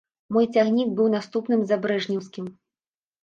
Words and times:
Мой 0.35 0.45
цягнік 0.55 0.95
быў 0.99 1.11
наступным 1.17 1.61
за 1.71 1.75
брэжнеўскім. 1.83 2.45